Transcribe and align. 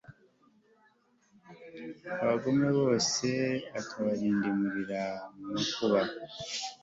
abagome 2.23 2.67
bose 2.79 3.27
akabarindimurira 3.79 5.01
mu 5.35 5.45
makuba 5.53 5.99